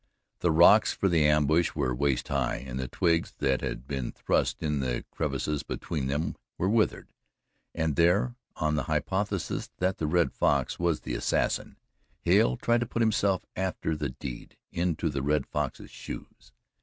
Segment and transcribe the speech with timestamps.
[0.39, 4.63] The rocks for the ambush were waist high, and the twigs that had been thrust
[4.63, 7.09] in the crevices between them were withered.
[7.75, 11.77] And there, on the hypothesis that the Red Fox was the assassin,
[12.21, 16.51] Hale tried to put himself, after the deed, into the Red Fox's shoes.